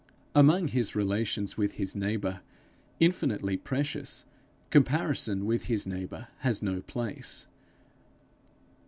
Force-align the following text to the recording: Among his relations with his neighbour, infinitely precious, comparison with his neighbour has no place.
Among 0.33 0.67
his 0.69 0.95
relations 0.95 1.57
with 1.57 1.73
his 1.73 1.95
neighbour, 1.95 2.41
infinitely 2.99 3.55
precious, 3.55 4.25
comparison 4.71 5.45
with 5.45 5.65
his 5.65 5.85
neighbour 5.85 6.29
has 6.39 6.63
no 6.63 6.81
place. 6.81 7.45